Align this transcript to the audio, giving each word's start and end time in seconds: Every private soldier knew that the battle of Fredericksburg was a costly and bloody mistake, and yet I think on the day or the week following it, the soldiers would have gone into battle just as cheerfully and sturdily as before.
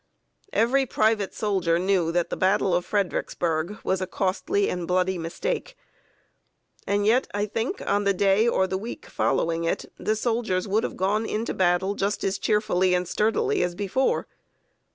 Every 0.51 0.87
private 0.87 1.31
soldier 1.35 1.77
knew 1.77 2.11
that 2.11 2.31
the 2.31 2.35
battle 2.35 2.73
of 2.73 2.87
Fredericksburg 2.87 3.77
was 3.83 4.01
a 4.01 4.07
costly 4.07 4.67
and 4.67 4.87
bloody 4.87 5.19
mistake, 5.19 5.77
and 6.87 7.05
yet 7.05 7.27
I 7.35 7.45
think 7.45 7.83
on 7.87 8.03
the 8.03 8.13
day 8.15 8.47
or 8.47 8.65
the 8.65 8.79
week 8.79 9.05
following 9.05 9.63
it, 9.63 9.85
the 9.99 10.15
soldiers 10.15 10.67
would 10.67 10.83
have 10.83 10.97
gone 10.97 11.27
into 11.27 11.53
battle 11.53 11.93
just 11.93 12.23
as 12.23 12.39
cheerfully 12.39 12.95
and 12.95 13.07
sturdily 13.07 13.61
as 13.61 13.75
before. 13.75 14.25